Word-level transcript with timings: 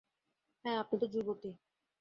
হ্যাঁ, 0.65 0.77
আপনি 0.79 0.95
তো 1.01 1.07
যুবতী। 1.07 1.51